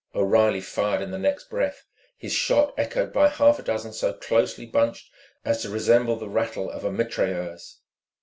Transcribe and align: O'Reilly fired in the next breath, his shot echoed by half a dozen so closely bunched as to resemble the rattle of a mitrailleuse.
O'Reilly 0.15 0.61
fired 0.61 0.99
in 1.03 1.11
the 1.11 1.19
next 1.19 1.47
breath, 1.47 1.85
his 2.17 2.33
shot 2.33 2.73
echoed 2.75 3.13
by 3.13 3.27
half 3.27 3.59
a 3.59 3.61
dozen 3.61 3.93
so 3.93 4.11
closely 4.13 4.65
bunched 4.65 5.11
as 5.45 5.61
to 5.61 5.69
resemble 5.69 6.15
the 6.15 6.27
rattle 6.27 6.71
of 6.71 6.83
a 6.83 6.89
mitrailleuse. 6.89 7.75